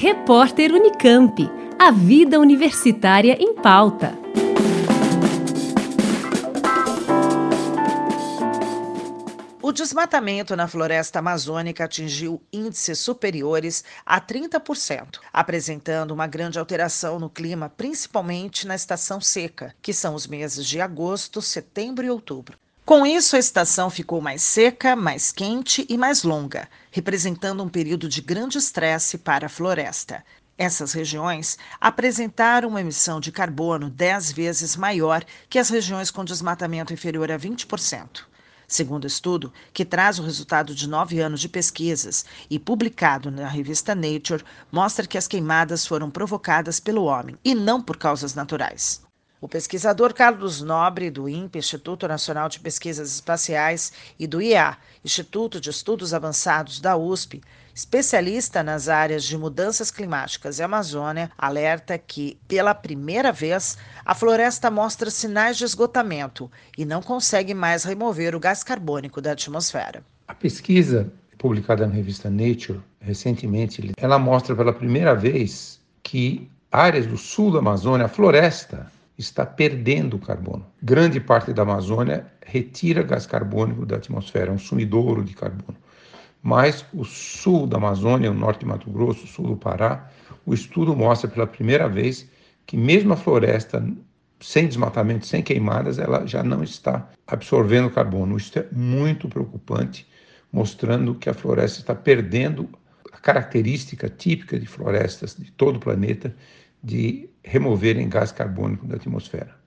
Repórter 0.00 0.72
Unicamp. 0.72 1.50
A 1.76 1.90
vida 1.90 2.38
universitária 2.38 3.36
em 3.40 3.52
pauta. 3.52 4.16
O 9.60 9.72
desmatamento 9.72 10.54
na 10.54 10.68
floresta 10.68 11.18
amazônica 11.18 11.82
atingiu 11.82 12.40
índices 12.52 13.00
superiores 13.00 13.82
a 14.06 14.20
30%, 14.20 15.18
apresentando 15.32 16.12
uma 16.12 16.28
grande 16.28 16.60
alteração 16.60 17.18
no 17.18 17.28
clima, 17.28 17.68
principalmente 17.68 18.68
na 18.68 18.76
estação 18.76 19.20
seca, 19.20 19.74
que 19.82 19.92
são 19.92 20.14
os 20.14 20.28
meses 20.28 20.64
de 20.64 20.80
agosto, 20.80 21.42
setembro 21.42 22.06
e 22.06 22.10
outubro. 22.10 22.56
Com 22.88 23.04
isso, 23.04 23.36
a 23.36 23.38
estação 23.38 23.90
ficou 23.90 24.18
mais 24.18 24.40
seca, 24.40 24.96
mais 24.96 25.30
quente 25.30 25.84
e 25.90 25.98
mais 25.98 26.22
longa, 26.22 26.66
representando 26.90 27.62
um 27.62 27.68
período 27.68 28.08
de 28.08 28.22
grande 28.22 28.56
estresse 28.56 29.18
para 29.18 29.44
a 29.44 29.48
floresta. 29.50 30.24
Essas 30.56 30.94
regiões 30.94 31.58
apresentaram 31.78 32.70
uma 32.70 32.80
emissão 32.80 33.20
de 33.20 33.30
carbono 33.30 33.90
10 33.90 34.32
vezes 34.32 34.74
maior 34.74 35.22
que 35.50 35.58
as 35.58 35.68
regiões 35.68 36.10
com 36.10 36.24
desmatamento 36.24 36.94
inferior 36.94 37.30
a 37.30 37.38
20%. 37.38 38.22
Segundo 38.66 39.06
estudo, 39.06 39.52
que 39.70 39.84
traz 39.84 40.18
o 40.18 40.22
resultado 40.22 40.74
de 40.74 40.88
nove 40.88 41.20
anos 41.20 41.40
de 41.40 41.48
pesquisas 41.50 42.24
e 42.48 42.58
publicado 42.58 43.30
na 43.30 43.48
revista 43.48 43.94
Nature, 43.94 44.42
mostra 44.72 45.06
que 45.06 45.18
as 45.18 45.28
queimadas 45.28 45.86
foram 45.86 46.10
provocadas 46.10 46.80
pelo 46.80 47.04
homem 47.04 47.36
e 47.44 47.54
não 47.54 47.82
por 47.82 47.98
causas 47.98 48.34
naturais. 48.34 49.06
O 49.40 49.46
pesquisador 49.46 50.12
Carlos 50.12 50.60
Nobre, 50.60 51.10
do 51.10 51.28
INPE, 51.28 51.60
Instituto 51.60 52.08
Nacional 52.08 52.48
de 52.48 52.58
Pesquisas 52.58 53.14
Espaciais, 53.14 53.92
e 54.18 54.26
do 54.26 54.42
IEA, 54.42 54.76
Instituto 55.04 55.60
de 55.60 55.70
Estudos 55.70 56.12
Avançados 56.12 56.80
da 56.80 56.96
USP, 56.96 57.40
especialista 57.72 58.64
nas 58.64 58.88
áreas 58.88 59.22
de 59.22 59.38
mudanças 59.38 59.92
climáticas 59.92 60.58
e 60.58 60.62
Amazônia, 60.64 61.30
alerta 61.38 61.96
que, 61.96 62.36
pela 62.48 62.74
primeira 62.74 63.30
vez, 63.30 63.78
a 64.04 64.12
floresta 64.12 64.72
mostra 64.72 65.08
sinais 65.08 65.56
de 65.56 65.64
esgotamento 65.64 66.50
e 66.76 66.84
não 66.84 67.00
consegue 67.00 67.54
mais 67.54 67.84
remover 67.84 68.34
o 68.34 68.40
gás 68.40 68.64
carbônico 68.64 69.20
da 69.20 69.30
atmosfera. 69.30 70.02
A 70.26 70.34
pesquisa 70.34 71.12
publicada 71.38 71.86
na 71.86 71.94
revista 71.94 72.28
Nature 72.28 72.80
recentemente, 73.00 73.92
ela 73.96 74.18
mostra 74.18 74.56
pela 74.56 74.72
primeira 74.72 75.14
vez 75.14 75.80
que 76.02 76.50
áreas 76.72 77.06
do 77.06 77.16
sul 77.16 77.52
da 77.52 77.60
Amazônia, 77.60 78.06
a 78.06 78.08
floresta, 78.08 78.90
está 79.18 79.44
perdendo 79.44 80.18
carbono. 80.18 80.64
Grande 80.80 81.18
parte 81.18 81.52
da 81.52 81.62
Amazônia 81.62 82.26
retira 82.46 83.02
gás 83.02 83.26
carbônico 83.26 83.84
da 83.84 83.96
atmosfera, 83.96 84.50
é 84.50 84.54
um 84.54 84.58
sumidouro 84.58 85.24
de 85.24 85.34
carbono. 85.34 85.76
Mas 86.40 86.84
o 86.94 87.04
sul 87.04 87.66
da 87.66 87.78
Amazônia, 87.78 88.30
o 88.30 88.34
norte 88.34 88.60
de 88.60 88.66
Mato 88.66 88.88
Grosso, 88.90 89.24
o 89.24 89.28
sul 89.28 89.48
do 89.48 89.56
Pará, 89.56 90.08
o 90.46 90.54
estudo 90.54 90.94
mostra 90.94 91.28
pela 91.28 91.46
primeira 91.46 91.88
vez 91.88 92.30
que 92.64 92.76
mesmo 92.76 93.12
a 93.12 93.16
floresta 93.16 93.84
sem 94.40 94.68
desmatamento, 94.68 95.26
sem 95.26 95.42
queimadas, 95.42 95.98
ela 95.98 96.24
já 96.24 96.42
não 96.42 96.62
está 96.62 97.08
absorvendo 97.26 97.90
carbono. 97.90 98.36
Isso 98.36 98.56
é 98.58 98.66
muito 98.70 99.28
preocupante, 99.28 100.06
mostrando 100.52 101.14
que 101.14 101.28
a 101.28 101.34
floresta 101.34 101.80
está 101.80 101.94
perdendo 101.94 102.68
a 103.12 103.18
característica 103.18 104.08
típica 104.08 104.58
de 104.58 104.66
florestas 104.66 105.34
de 105.36 105.50
todo 105.52 105.76
o 105.76 105.80
planeta, 105.80 106.34
de 106.82 107.28
removerem 107.42 108.08
gás 108.08 108.32
carbônico 108.32 108.86
da 108.86 108.96
atmosfera. 108.96 109.58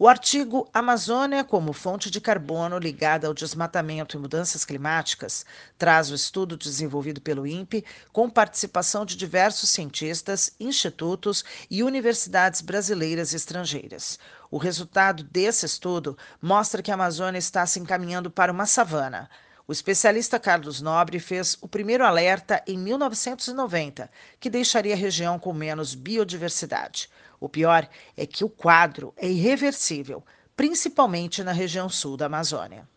O 0.00 0.06
artigo 0.06 0.68
Amazônia 0.72 1.42
como 1.42 1.72
fonte 1.72 2.08
de 2.08 2.20
carbono 2.20 2.78
ligada 2.78 3.26
ao 3.26 3.34
desmatamento 3.34 4.16
e 4.16 4.20
mudanças 4.20 4.64
climáticas 4.64 5.44
traz 5.76 6.08
o 6.12 6.14
estudo 6.14 6.56
desenvolvido 6.56 7.20
pelo 7.20 7.44
INPE 7.44 7.84
com 8.12 8.30
participação 8.30 9.04
de 9.04 9.16
diversos 9.16 9.70
cientistas, 9.70 10.54
institutos 10.60 11.44
e 11.68 11.82
universidades 11.82 12.60
brasileiras 12.60 13.32
e 13.32 13.36
estrangeiras. 13.36 14.20
O 14.52 14.56
resultado 14.56 15.24
desse 15.24 15.66
estudo 15.66 16.16
mostra 16.40 16.80
que 16.80 16.92
a 16.92 16.94
Amazônia 16.94 17.38
está 17.40 17.66
se 17.66 17.80
encaminhando 17.80 18.30
para 18.30 18.52
uma 18.52 18.66
savana. 18.66 19.28
O 19.68 19.72
especialista 19.72 20.40
Carlos 20.40 20.80
Nobre 20.80 21.18
fez 21.18 21.58
o 21.60 21.68
primeiro 21.68 22.02
alerta 22.02 22.62
em 22.66 22.78
1990, 22.78 24.10
que 24.40 24.48
deixaria 24.48 24.94
a 24.94 24.96
região 24.96 25.38
com 25.38 25.52
menos 25.52 25.94
biodiversidade. 25.94 27.10
O 27.38 27.50
pior 27.50 27.86
é 28.16 28.24
que 28.24 28.42
o 28.42 28.48
quadro 28.48 29.12
é 29.14 29.28
irreversível, 29.28 30.24
principalmente 30.56 31.44
na 31.44 31.52
região 31.52 31.86
sul 31.86 32.16
da 32.16 32.24
Amazônia. 32.24 32.88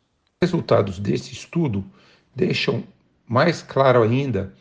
Os 0.42 0.48
resultados 0.48 0.98
desse 0.98 1.34
estudo 1.34 1.84
deixam 2.34 2.86
mais 3.28 3.62
claro 3.62 4.02
ainda 4.02 4.54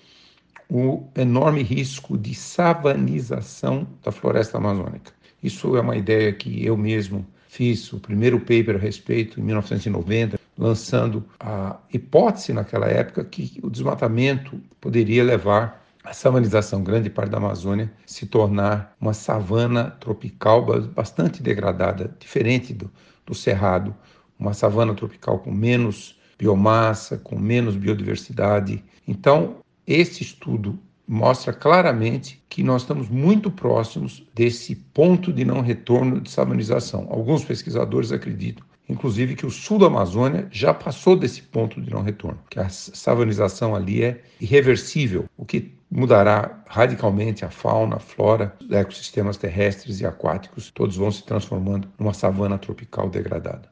o 0.69 1.06
enorme 1.15 1.62
risco 1.62 2.19
de 2.19 2.34
savanização 2.34 3.87
da 4.03 4.10
floresta 4.10 4.59
amazônica. 4.59 5.12
Isso 5.41 5.76
é 5.76 5.81
uma 5.81 5.97
ideia 5.97 6.32
que 6.32 6.66
eu 6.66 6.76
mesmo 6.76 7.25
fiz 7.47 7.93
o 7.93 8.00
primeiro 8.00 8.41
paper 8.41 8.75
a 8.75 8.78
respeito 8.81 9.38
em 9.38 9.44
1990 9.44 10.39
lançando 10.60 11.25
a 11.41 11.78
hipótese 11.91 12.53
naquela 12.53 12.87
época 12.87 13.25
que 13.25 13.59
o 13.62 13.71
desmatamento 13.71 14.60
poderia 14.78 15.25
levar 15.25 15.82
a 16.04 16.12
savanização, 16.12 16.84
grande 16.84 17.09
parte 17.09 17.31
da 17.31 17.38
Amazônia, 17.38 17.91
se 18.04 18.26
tornar 18.26 18.94
uma 19.00 19.15
savana 19.15 19.91
tropical 19.99 20.66
bastante 20.88 21.43
degradada, 21.43 22.15
diferente 22.19 22.75
do, 22.75 22.91
do 23.25 23.34
cerrado, 23.34 23.94
uma 24.38 24.53
savana 24.53 24.94
tropical 24.94 25.38
com 25.38 25.50
menos 25.50 26.19
biomassa, 26.38 27.16
com 27.16 27.38
menos 27.38 27.75
biodiversidade. 27.75 28.84
Então, 29.09 29.56
esse 29.87 30.22
estudo 30.22 30.78
mostra 31.09 31.53
claramente 31.54 32.43
que 32.49 32.62
nós 32.62 32.82
estamos 32.82 33.09
muito 33.09 33.50
próximos 33.50 34.26
desse 34.34 34.76
ponto 34.76 35.32
de 35.32 35.44
não 35.44 35.60
retorno 35.60 36.20
de 36.20 36.31
savanização. 36.31 37.06
Alguns 37.10 37.44
pesquisadores 37.44 38.12
acreditam 38.12 38.69
inclusive 38.90 39.36
que 39.36 39.46
o 39.46 39.50
sul 39.50 39.78
da 39.78 39.86
Amazônia 39.86 40.48
já 40.50 40.74
passou 40.74 41.16
desse 41.16 41.40
ponto 41.42 41.80
de 41.80 41.90
não 41.90 42.02
retorno, 42.02 42.42
que 42.50 42.58
a 42.58 42.68
savanização 42.68 43.74
ali 43.74 44.02
é 44.02 44.20
irreversível, 44.40 45.26
o 45.36 45.44
que 45.44 45.72
mudará 45.90 46.62
radicalmente 46.66 47.44
a 47.44 47.50
fauna, 47.50 47.96
a 47.96 48.00
flora, 48.00 48.56
os 48.60 48.70
ecossistemas 48.70 49.36
terrestres 49.36 50.00
e 50.00 50.06
aquáticos, 50.06 50.70
todos 50.70 50.96
vão 50.96 51.10
se 51.10 51.24
transformando 51.24 51.88
numa 51.98 52.12
savana 52.12 52.58
tropical 52.58 53.08
degradada. 53.08 53.70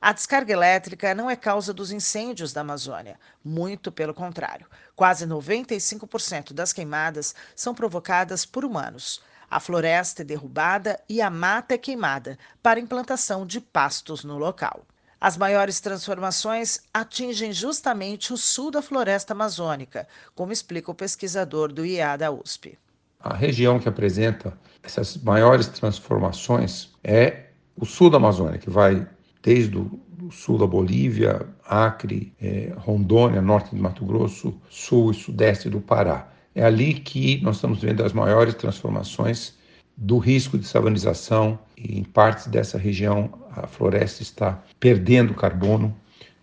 A 0.00 0.12
descarga 0.12 0.52
elétrica 0.52 1.14
não 1.14 1.28
é 1.28 1.36
causa 1.36 1.72
dos 1.72 1.90
incêndios 1.90 2.52
da 2.52 2.60
Amazônia, 2.60 3.18
muito 3.44 3.90
pelo 3.90 4.14
contrário. 4.14 4.66
Quase 4.94 5.26
95% 5.26 6.52
das 6.52 6.72
queimadas 6.72 7.34
são 7.54 7.74
provocadas 7.74 8.46
por 8.46 8.64
humanos. 8.64 9.22
A 9.50 9.60
floresta 9.60 10.22
é 10.22 10.24
derrubada 10.24 11.00
e 11.08 11.20
a 11.20 11.30
mata 11.30 11.74
é 11.74 11.78
queimada 11.78 12.38
para 12.62 12.80
implantação 12.80 13.46
de 13.46 13.60
pastos 13.60 14.24
no 14.24 14.36
local. 14.36 14.84
As 15.20 15.36
maiores 15.36 15.80
transformações 15.80 16.80
atingem 16.92 17.52
justamente 17.52 18.32
o 18.32 18.36
sul 18.36 18.70
da 18.70 18.82
floresta 18.82 19.32
amazônica, 19.32 20.06
como 20.34 20.52
explica 20.52 20.90
o 20.90 20.94
pesquisador 20.94 21.72
do 21.72 21.86
IA 21.86 22.16
da 22.16 22.30
USP. 22.30 22.78
A 23.18 23.34
região 23.34 23.78
que 23.78 23.88
apresenta 23.88 24.56
essas 24.82 25.16
maiores 25.16 25.68
transformações 25.68 26.92
é 27.02 27.46
o 27.76 27.86
sul 27.86 28.10
da 28.10 28.18
Amazônia, 28.18 28.58
que 28.58 28.70
vai 28.70 29.06
desde 29.42 29.76
o 29.78 30.30
sul 30.30 30.58
da 30.58 30.66
Bolívia, 30.66 31.46
Acre, 31.64 32.32
é, 32.40 32.72
Rondônia, 32.76 33.40
norte 33.40 33.74
de 33.74 33.80
Mato 33.80 34.04
Grosso, 34.04 34.54
sul 34.68 35.10
e 35.10 35.14
sudeste 35.14 35.68
do 35.68 35.80
Pará. 35.80 36.28
É 36.56 36.64
ali 36.64 36.94
que 36.94 37.38
nós 37.42 37.56
estamos 37.56 37.82
vendo 37.82 38.02
as 38.02 38.14
maiores 38.14 38.54
transformações 38.54 39.54
do 39.94 40.16
risco 40.16 40.56
de 40.56 40.66
savanização 40.66 41.58
e 41.76 41.98
em 41.98 42.02
partes 42.02 42.46
dessa 42.46 42.78
região 42.78 43.30
a 43.50 43.66
floresta 43.66 44.22
está 44.22 44.64
perdendo 44.80 45.34
carbono. 45.34 45.94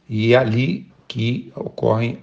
E 0.07 0.35
é 0.35 0.37
ali 0.37 0.87
que 1.07 1.51
ocorrem 1.55 2.19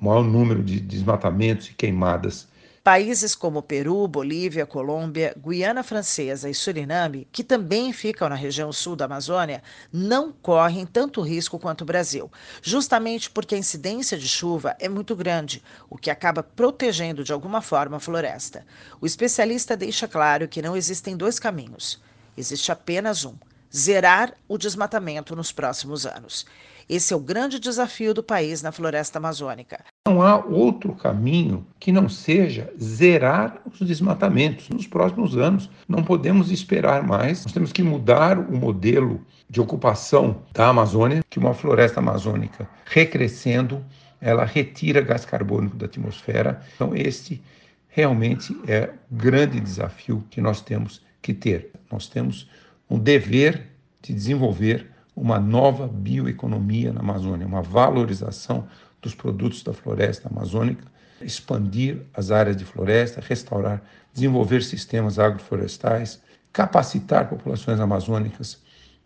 o 0.00 0.04
maior 0.04 0.22
número 0.22 0.62
de 0.62 0.78
desmatamentos 0.78 1.68
e 1.68 1.74
queimadas 1.74 2.46
Países 2.84 3.36
como 3.36 3.62
Peru, 3.62 4.08
Bolívia, 4.08 4.66
Colômbia, 4.66 5.32
Guiana 5.38 5.84
Francesa 5.84 6.50
e 6.50 6.54
Suriname, 6.54 7.28
que 7.30 7.44
também 7.44 7.92
ficam 7.92 8.28
na 8.28 8.34
região 8.34 8.72
sul 8.72 8.96
da 8.96 9.04
Amazônia, 9.04 9.62
não 9.92 10.32
correm 10.32 10.84
tanto 10.84 11.20
risco 11.20 11.60
quanto 11.60 11.82
o 11.82 11.84
Brasil, 11.84 12.28
justamente 12.60 13.30
porque 13.30 13.54
a 13.54 13.58
incidência 13.58 14.18
de 14.18 14.26
chuva 14.26 14.74
é 14.80 14.88
muito 14.88 15.14
grande, 15.14 15.62
o 15.88 15.96
que 15.96 16.10
acaba 16.10 16.42
protegendo 16.42 17.22
de 17.22 17.32
alguma 17.32 17.62
forma 17.62 17.98
a 17.98 18.00
floresta. 18.00 18.66
O 19.00 19.06
especialista 19.06 19.76
deixa 19.76 20.08
claro 20.08 20.48
que 20.48 20.60
não 20.60 20.76
existem 20.76 21.16
dois 21.16 21.38
caminhos, 21.38 22.02
existe 22.36 22.72
apenas 22.72 23.24
um: 23.24 23.36
zerar 23.72 24.34
o 24.48 24.58
desmatamento 24.58 25.36
nos 25.36 25.52
próximos 25.52 26.04
anos. 26.04 26.44
Esse 26.88 27.14
é 27.14 27.16
o 27.16 27.20
grande 27.20 27.60
desafio 27.60 28.12
do 28.12 28.24
país 28.24 28.60
na 28.60 28.72
floresta 28.72 29.20
amazônica. 29.20 29.84
Não 30.04 30.20
há 30.20 30.44
outro 30.44 30.96
caminho 30.96 31.64
que 31.78 31.92
não 31.92 32.08
seja 32.08 32.72
zerar 32.80 33.62
os 33.70 33.86
desmatamentos 33.86 34.68
nos 34.68 34.84
próximos 34.84 35.36
anos. 35.36 35.70
Não 35.88 36.02
podemos 36.02 36.50
esperar 36.50 37.06
mais. 37.06 37.44
Nós 37.44 37.52
temos 37.52 37.72
que 37.72 37.84
mudar 37.84 38.36
o 38.36 38.56
modelo 38.56 39.24
de 39.48 39.60
ocupação 39.60 40.42
da 40.52 40.68
Amazônia, 40.68 41.22
que 41.30 41.38
uma 41.38 41.54
floresta 41.54 42.00
amazônica 42.00 42.68
recrescendo, 42.84 43.84
ela 44.20 44.44
retira 44.44 45.00
gás 45.00 45.24
carbônico 45.24 45.76
da 45.76 45.86
atmosfera. 45.86 46.60
Então, 46.74 46.96
este 46.96 47.40
realmente 47.86 48.56
é 48.66 48.90
o 49.08 49.14
grande 49.14 49.60
desafio 49.60 50.24
que 50.28 50.40
nós 50.40 50.60
temos 50.60 51.00
que 51.20 51.32
ter. 51.32 51.70
Nós 51.92 52.08
temos 52.08 52.50
um 52.90 52.98
dever 52.98 53.68
de 54.02 54.12
desenvolver 54.12 54.91
uma 55.14 55.38
nova 55.38 55.86
bioeconomia 55.86 56.92
na 56.92 57.00
Amazônia, 57.00 57.46
uma 57.46 57.62
valorização 57.62 58.66
dos 59.00 59.14
produtos 59.14 59.62
da 59.62 59.72
floresta 59.72 60.28
amazônica, 60.28 60.84
expandir 61.20 62.02
as 62.14 62.30
áreas 62.30 62.56
de 62.56 62.64
floresta, 62.64 63.20
restaurar, 63.20 63.82
desenvolver 64.12 64.62
sistemas 64.62 65.18
agroflorestais, 65.18 66.20
capacitar 66.52 67.28
populações 67.28 67.80
amazônicas 67.80 68.60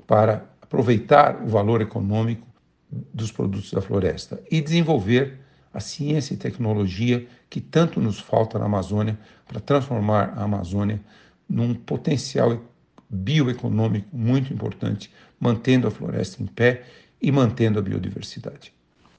para 0.07 0.45
aproveitar 0.61 1.43
o 1.43 1.49
valor 1.49 1.81
econômico 1.81 2.47
dos 2.91 3.33
produtos 3.33 3.73
da 3.73 3.81
floresta 3.81 4.41
e 4.51 4.61
desenvolver 4.61 5.41
a 5.73 5.81
ciência 5.81 6.35
e 6.35 6.37
tecnologia 6.37 7.27
que 7.51 7.61
tanto 7.61 8.01
nos 8.01 8.19
falta 8.19 8.59
na 8.59 8.65
Amazônia 8.65 9.19
para 9.47 9.61
transformar 9.61 10.33
a 10.37 10.45
Amazônia 10.45 11.01
num 11.49 11.75
potencial 11.75 12.61
bioeconômico 13.09 14.09
muito 14.13 14.53
importante, 14.53 15.13
mantendo 15.39 15.87
a 15.87 15.91
floresta 15.91 16.43
em 16.43 16.47
pé 16.47 16.85
e 17.21 17.31
mantendo 17.31 17.79
a 17.79 17.83
biodiversidade. 17.83 18.73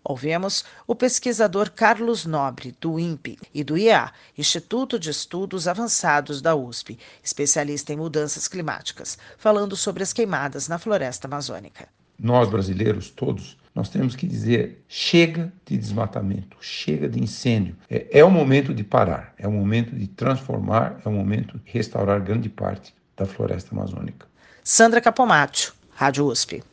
Ouvemos 0.09 0.63
o 0.87 0.95
pesquisador 0.95 1.69
Carlos 1.69 2.25
Nobre, 2.25 2.73
do 2.79 2.97
INPE, 2.97 3.37
e 3.53 3.61
do 3.61 3.77
IEA, 3.77 4.13
Instituto 4.37 4.97
de 4.97 5.09
Estudos 5.09 5.67
Avançados 5.67 6.41
da 6.41 6.55
USP, 6.55 6.97
especialista 7.21 7.91
em 7.91 7.97
mudanças 7.97 8.47
climáticas, 8.47 9.17
falando 9.37 9.75
sobre 9.75 10.03
as 10.03 10.13
queimadas 10.13 10.69
na 10.69 10.77
floresta 10.77 11.27
amazônica. 11.27 11.89
Nós, 12.17 12.49
brasileiros, 12.49 13.09
todos, 13.09 13.57
nós 13.75 13.89
temos 13.89 14.15
que 14.15 14.25
dizer: 14.25 14.81
chega 14.87 15.51
de 15.65 15.77
desmatamento, 15.77 16.55
chega 16.61 17.09
de 17.09 17.21
incêndio. 17.21 17.75
É, 17.89 18.19
é 18.19 18.23
o 18.23 18.31
momento 18.31 18.73
de 18.73 18.85
parar, 18.85 19.33
é 19.37 19.45
o 19.45 19.51
momento 19.51 19.93
de 19.93 20.07
transformar, 20.07 21.01
é 21.05 21.09
o 21.09 21.11
momento 21.11 21.59
de 21.59 21.69
restaurar 21.69 22.21
grande 22.23 22.47
parte 22.47 22.95
da 23.17 23.25
floresta 23.25 23.75
amazônica. 23.75 24.27
Sandra 24.63 25.01
Capomatto, 25.01 25.73
Rádio 25.93 26.27
USP. 26.27 26.63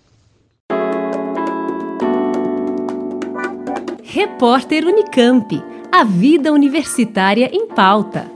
Repórter 4.03 4.85
Unicamp. 4.85 5.51
A 5.91 6.05
vida 6.05 6.53
universitária 6.53 7.49
em 7.53 7.69
pauta. 7.69 8.31